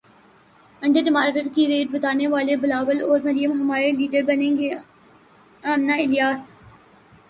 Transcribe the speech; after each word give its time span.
انڈے 0.81 1.01
ٹماٹر 1.03 1.47
کے 1.55 1.67
ریٹ 1.67 1.91
بتانے 1.91 2.27
والے 2.27 2.55
بلاول 2.55 3.01
اور 3.01 3.19
مریم 3.23 3.51
ہمارے 3.51 3.91
لیڈر 3.91 4.23
بنیں 4.27 4.57
گے 4.57 4.71
امنہ 4.73 5.93
الیاس 5.93 6.53